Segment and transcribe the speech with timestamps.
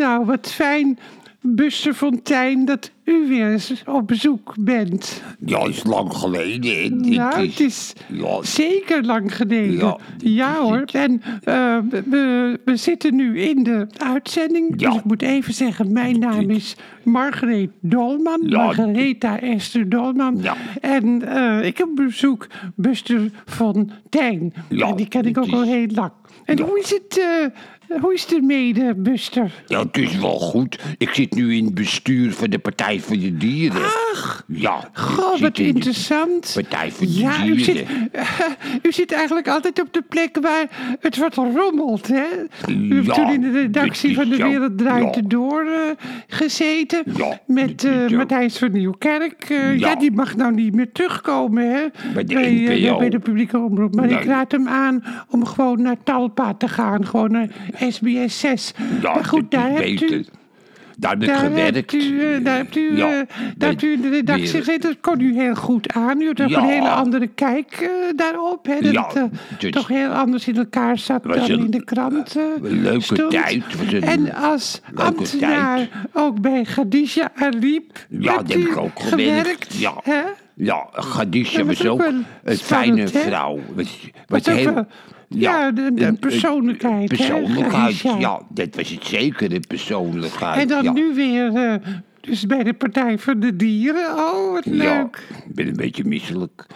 [0.00, 0.98] Nou, wat fijn,
[1.40, 5.22] Buster Fontijn, dat u weer eens op bezoek bent.
[5.46, 7.00] Ja, is lang geleden.
[7.10, 9.76] Nou, het is ja, zeker lang geleden.
[9.76, 10.84] Ja, Ja, hoor.
[10.92, 14.72] En eh, we, we zitten nu in de uitzending.
[14.76, 14.88] Ja.
[14.88, 18.40] Dus ik moet even zeggen, mijn naam is Margreet Dolman.
[18.44, 18.64] Ja.
[18.64, 20.38] Margaretha Esther Dolman.
[20.42, 20.56] Ja.
[20.80, 24.52] En eh, ik heb op bezoek Buster Fontijn.
[24.68, 26.12] Ja, en die ken ik ook al heel lang.
[26.44, 26.64] En Ja.
[26.64, 27.24] hoe is het...
[27.90, 29.62] eh, hoe is het ermee, Buster?
[29.66, 30.78] ja, het is wel goed.
[30.98, 33.82] Ik zit nu in het bestuur van de Partij voor de Dieren.
[33.84, 34.90] Ach, Ja.
[34.92, 36.50] Goh, wat in interessant.
[36.54, 38.10] Partij voor de ja, u zit, Dieren.
[38.88, 42.24] u zit eigenlijk altijd op de plek waar het wat rommelt, hè?
[42.68, 44.36] U hebt Ja, toen in de redactie van De.
[44.36, 45.20] Wereld Draait Ja.
[45.24, 47.02] Door eh, gezeten.
[47.16, 48.16] Ja, met zo.
[48.16, 49.48] Matthijs van Nieuwkerk.
[49.76, 49.94] Ja.
[49.94, 51.82] Die mag nou niet meer terugkomen, hè?
[52.14, 53.94] Bij de bij, bij de publieke omroep.
[53.94, 54.18] Maar Nee.
[54.18, 57.06] ik raad hem aan om gewoon naar Talpa te gaan.
[57.06, 57.48] Gewoon naar
[57.88, 58.72] SBS 6.
[59.02, 60.24] Ja, maar goed, daar hebt u...
[60.96, 61.74] Daar heb ik Daar gewerkt.
[61.74, 64.80] hebt u, eh, daar hebt u, Ja, eh, daar hebt u in de redactie gezeten.
[64.90, 66.20] Dat kon u heel goed aan.
[66.20, 66.58] U had ook Ja.
[66.58, 68.66] een hele andere kijk eh, daarop.
[68.66, 69.22] Hè, dat Ja, het eh,
[69.58, 73.30] dus- toch heel anders in elkaar zat dan een- in de krant een leuke stond.
[73.30, 73.62] tijd.
[74.00, 75.88] En als ambtenaar tijd.
[76.12, 79.38] ook bij Khadija Ariep Ja, heb ik ook gewerkt.
[79.40, 79.74] gewerkt.
[79.78, 79.94] Ja.
[80.02, 80.20] hè?
[80.62, 82.04] Ja, Khadija was ook
[82.44, 83.58] een fijne vrouw.
[83.74, 84.86] Was, Was ook heel,
[85.28, 88.42] ja, de- persoonlijkheid, hè, Persoonlijkheid, ja.
[88.48, 90.60] Dat was het zeker, de persoonlijkheid.
[90.60, 90.92] En dan ja.
[90.92, 91.74] nu weer eh,
[92.20, 94.10] dus bij de Partij voor de Dieren.
[94.16, 95.28] Oh, wat Ja, leuk.
[95.46, 96.66] ik ben een beetje misselijk.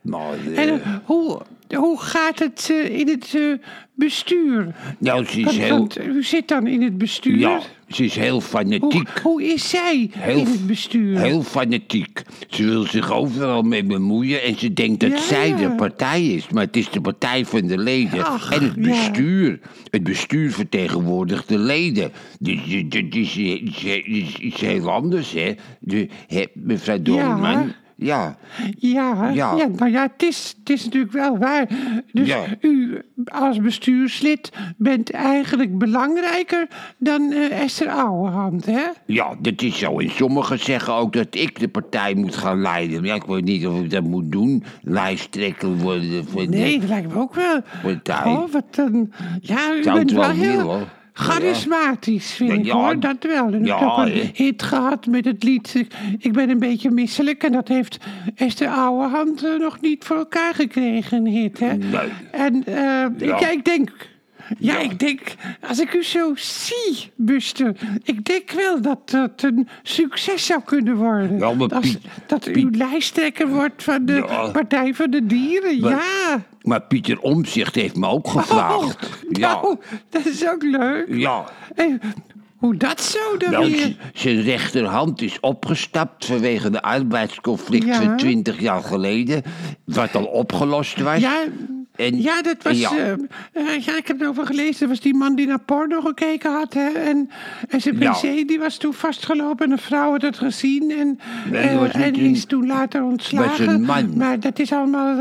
[0.00, 1.40] Maar, En eh, hoe,
[1.74, 3.42] hoe gaat het eh, in het eh,
[3.94, 4.74] bestuur?
[4.98, 7.38] nou, ze is Want, heel, want u zit dan in het bestuur.
[7.38, 9.08] ja, ze is heel fanatiek.
[9.22, 11.18] hoe is zij Heel in het bestuur?
[11.18, 12.22] Heel fanatiek.
[12.48, 16.48] Ze wil zich overal mee bemoeien en ze denkt dat Ja, zij de partij is.
[16.48, 18.80] Maar het is de partij van de leden Ach, en het ja.
[18.82, 19.60] bestuur.
[19.90, 22.12] Het bestuur vertegenwoordigt de leden.
[22.40, 25.54] Dus dat is, is, is, is heel anders, hè.
[25.80, 26.08] De,
[26.54, 27.66] mevrouw Dolman.
[27.66, 27.74] Ja.
[27.98, 28.36] Ja,
[28.78, 29.30] ja.
[29.34, 29.54] Ja.
[29.76, 31.66] nou ja, het is, het is natuurlijk wel waar.
[32.12, 32.44] Dus Ja.
[32.60, 36.66] u als bestuurslid bent eigenlijk belangrijker
[36.98, 38.82] dan eh, Esther Ouwehand, hè?
[39.06, 39.98] Ja, dat is zo.
[39.98, 42.98] En sommigen zeggen ook dat ik de partij moet gaan leiden.
[43.00, 44.64] Maar ja, ik weet niet of ik dat moet doen.
[44.82, 47.60] Lijsttrekker worden voor Nee, de dat lijkt me ook wel.
[47.82, 48.32] partij.
[48.32, 49.12] Oh, wat een...
[49.40, 50.88] Ja, u Zou bent wel heel willen.
[51.18, 53.00] Charismatisch, vind ik ja, hoor.
[53.00, 53.52] Dat wel.
[53.52, 54.30] En ja, hebt ook een hè.
[54.34, 57.42] hit gehad met het lied ik- Ik ben een beetje misselijk.
[57.42, 57.98] En dat heeft
[58.34, 61.72] Esther Ouwehand eh, nog niet voor elkaar gekregen, een hit, hè?
[61.76, 62.08] Nee.
[62.32, 63.48] En eh, Ja.
[63.50, 63.90] ik denk...
[64.58, 65.20] Ja, ik denk,
[65.68, 70.96] als ik u zo zie, Buster, ik denk wel dat dat een succes zou kunnen
[70.96, 71.38] worden.
[71.38, 74.48] Ja, maar Als- Piet- dat u Piet- lijsttrekker wordt van de Ja.
[74.50, 76.44] Partij voor de Dieren, Maar- ja.
[76.62, 78.82] Maar Pieter Omzicht heeft me ook gevraagd.
[78.82, 79.52] Oh, ja.
[79.52, 79.76] nou,
[80.10, 81.06] dat is ook leuk.
[81.08, 81.44] ja.
[81.74, 82.00] En
[82.56, 83.96] hoe dat zo dan Nou, weer?
[84.14, 88.02] zijn rechterhand is opgestapt vanwege de arbeidsconflict Ja.
[88.02, 89.42] van 20 jaar geleden.
[89.84, 91.20] Wat al opgelost was.
[91.20, 91.42] Ja,
[91.96, 92.80] En- ja, dat was.
[92.80, 92.90] ja.
[92.96, 94.80] eh, eh, ja, ik heb erover gelezen.
[94.80, 96.74] Dat was die man die naar porno gekeken had.
[96.74, 96.88] Hè?
[96.88, 97.30] En,
[97.68, 98.12] en zijn Ja.
[98.12, 99.64] pc die was toen vastgelopen.
[99.66, 100.90] En een vrouw had het gezien.
[100.90, 101.18] En,
[101.52, 103.84] eh, en een- is toen later ontslagen.
[104.16, 105.16] Maar dat is allemaal.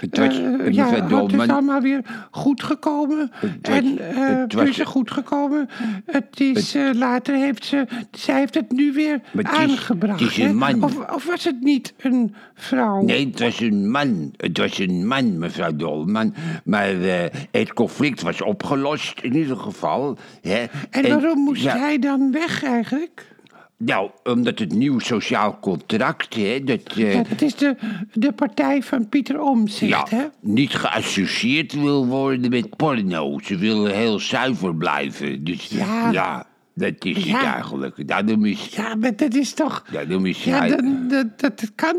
[0.00, 2.00] Het was een ja, het is allemaal weer
[2.30, 3.30] goed gekomen.
[3.40, 5.68] was- en het was- het is goed gekomen.
[6.06, 7.84] Het is, later heeft ze.
[8.10, 10.20] Zij heeft het nu weer het aangebracht.
[10.20, 10.82] het is een man.
[10.82, 13.02] Of, of was het niet een vrouw?
[13.02, 14.32] Nee, het was een man.
[14.36, 16.15] Het was een man, mevrouw Dolman.
[16.64, 20.18] Maar eh, het conflict was opgelost, in ieder geval.
[20.42, 20.64] Hè.
[20.90, 23.34] En waarom moest ja, hij dan weg eigenlijk?
[23.78, 26.80] Nou, omdat het nieuw sociaal contract, hè, dat...
[26.96, 27.76] eh, Ja, dat is de,
[28.12, 30.24] de partij van Pieter Omtzigt, ja, hè?
[30.40, 33.38] niet geassocieerd wil worden met porno.
[33.44, 35.44] Ze willen heel zuiver blijven.
[35.44, 36.10] Dus Ja.
[36.10, 36.46] ja,
[36.78, 37.36] dat is Ja.
[37.36, 38.08] het eigenlijk.
[38.08, 39.84] Daarom is, Ja, maar dat is toch...
[40.22, 41.96] is Ja, dat, dat, dat kan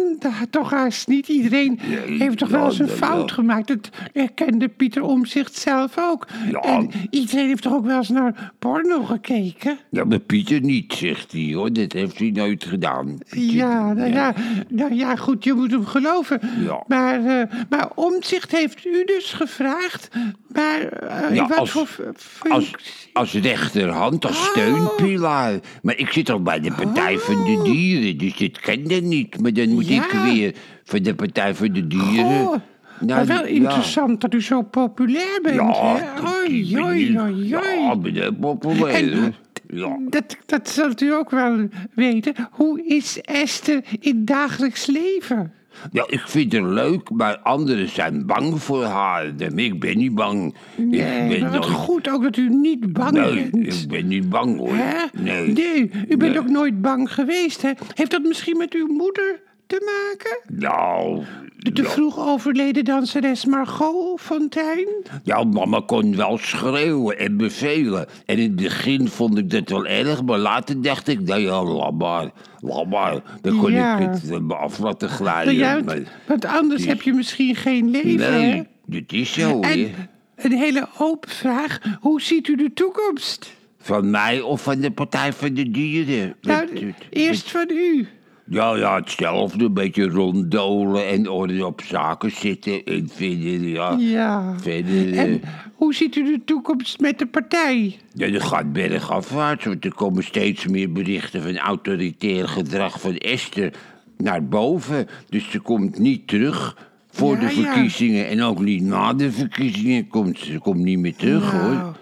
[0.49, 1.27] toch haast niet.
[1.27, 1.79] Iedereen
[2.19, 3.67] heeft toch wel eens een dat fout gemaakt.
[3.67, 6.27] Dat erkende Pieter Omtzigt zelf ook.
[6.61, 9.77] En iedereen heeft toch ook wel eens naar porno gekeken?
[9.89, 11.73] Ja, maar Pieter niet, zegt hij, hoor.
[11.73, 13.17] Dat heeft hij nooit gedaan.
[13.29, 14.33] Ja, nou ja,
[14.69, 16.39] nou ja, goed, je moet hem geloven.
[16.87, 20.09] Maar, eh maar Omtzigt heeft u dus gevraagd...
[20.47, 23.09] Maar eh, wat als- voor Als, functie?
[23.13, 24.53] als rechterhand, als Oh.
[24.75, 25.59] Steunpilaar.
[25.81, 29.41] Maar ik zit al bij de Partij van de Dieren, dus dit kende niet.
[29.41, 30.03] Maar dan moet Ja.
[30.05, 30.53] ik weer
[30.83, 32.25] voor de Partij van de Dieren...
[32.47, 32.55] Oh,
[32.99, 33.45] Nou, maar wel ja.
[33.47, 36.03] interessant dat u zo populair bent, Ja,
[36.43, 38.95] Oei, oei, oei, Ja, ben heel populair.
[38.95, 39.33] En-.
[39.73, 39.97] Ja.
[40.09, 42.33] Dat, dat zult u ook wel weten.
[42.51, 45.53] Hoe is Esther in dagelijks leven?
[45.91, 49.25] Ja, ik vind haar leuk, maar anderen zijn bang voor haar.
[49.55, 50.55] Ik ben niet bang.
[50.75, 53.81] Nee, ik ben maar wat nooit- goed ook dat u niet bang Nee, bent.
[53.83, 54.75] ik ben niet bang hoor.
[54.75, 55.05] Hè?
[55.21, 55.47] Nee.
[55.47, 56.39] nee, u bent Nee.
[56.39, 57.71] ook nooit bang geweest, hè?
[57.93, 60.59] Heeft dat misschien met uw moeder te maken?
[60.59, 61.23] Nou,
[61.57, 64.87] De te vroeg overleden danseres Margot Fontein?
[65.23, 68.07] Ja, mama kon wel schreeuwen en bevelen.
[68.25, 71.63] En in het begin vond ik dat wel erg, maar later dacht ik, nou ja,
[71.63, 72.29] laat maar.
[72.59, 73.21] Laat maar.
[73.41, 73.97] Dan kon Ja.
[73.99, 75.55] ik het eh, af laten Nou glijden.
[75.55, 78.39] ja, maar- want anders heb je misschien geen leven, hè?
[78.39, 79.59] nee, dat is zo.
[79.59, 79.93] En
[80.35, 81.79] een hele open vraag.
[81.99, 83.55] Hoe ziet u de toekomst?
[83.79, 86.35] Van mij of van de Partij van de Dieren?
[86.41, 88.07] Nou, eerst van u.
[88.49, 89.65] Ja, ja, hetzelfde.
[89.65, 92.83] Een beetje ronddolen en orde op zaken zitten.
[92.83, 93.95] En verder, ja.
[93.99, 94.53] Ja.
[94.61, 95.41] Verder, En
[95.75, 97.97] hoe ziet u de toekomst met de partij?
[98.13, 103.73] Ja, dat gaat bergafwaarts, want er komen steeds meer berichten van autoritair gedrag van Esther
[104.17, 105.07] naar boven.
[105.29, 106.77] Dus ze komt niet terug
[107.09, 107.51] voor Ja, de ja.
[107.73, 110.59] verkiezingen en ook niet na de verkiezingen komt ze.
[110.59, 111.63] Komt niet meer terug, Nou.
[111.75, 111.95] hoor.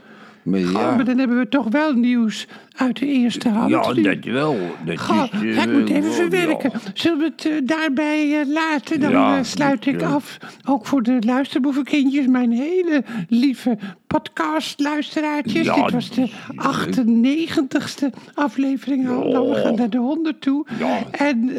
[0.44, 3.70] Maar Oh, ja, maar dan hebben we toch wel nieuws uit de eerste hand.
[3.70, 4.58] ja, dat wel.
[4.86, 6.70] Dat Goh, is, eh, ik moet even verwerken.
[6.74, 6.80] ja.
[6.94, 9.00] Zullen we het eh, daarbij eh, laten?
[9.00, 10.38] Dan Ja, sluit ik af.
[10.66, 13.78] Ook voor de luisterboevenkindjes, mijn hele lieve
[14.08, 15.66] podcastluisteraartjes.
[15.66, 19.32] Ja, Dit was de 98ste aflevering al.
[19.32, 20.66] Nou, we gaan naar de 100 toe.
[21.12, 21.50] En,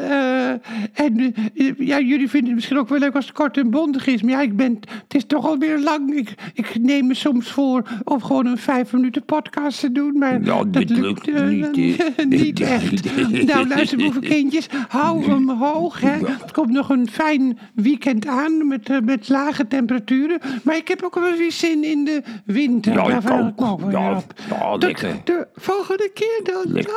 [0.95, 1.35] en
[1.79, 4.23] ja, jullie vinden het misschien ook wel leuk als het kort en bondig is.
[4.23, 4.73] Maar ja, ik ben,
[5.03, 6.15] het is toch alweer lang.
[6.15, 10.19] Ik, ik neem me soms voor om gewoon een vijf minuten podcast te doen.
[10.19, 13.17] Maar dat lukt lukt eh, niet, echt.
[13.53, 16.01] nou, luister, boevenkindjes, hou hem hoog.
[16.01, 16.11] Hè.
[16.27, 20.39] Het komt nog een fijn weekend aan met, eh, met lage temperaturen.
[20.63, 22.93] Maar ik heb ook wel weer zin in de winter.
[22.93, 23.59] Ja, ik Daar verheug ook.
[23.61, 24.33] me ook weer Ja, op.
[24.51, 25.17] ja, Tot lekker.
[25.25, 26.73] de volgende keer dan.
[26.73, 26.93] Lekker.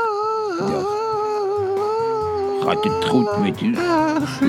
[0.57, 1.07] Dag.
[2.61, 3.71] Gaat het goed met u?
[3.71, 4.39] Dag.